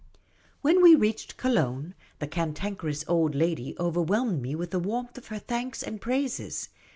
When 0.61 0.81
we 0.81 0.95
reached 0.95 1.37
Cologne, 1.37 1.93
the 2.17 2.25
Cantankerous 2.25 3.05
Old 3.07 3.35
Lady 3.35 3.75
overwhelmed 3.79 4.41
me 4.41 4.55
with 4.55 4.71
the 4.71 4.79
warmth 4.79 5.15
of 5.19 5.27
her 5.27 5.37
thanks 5.37 5.83
and 5.83 6.01
praises. 6.01 6.69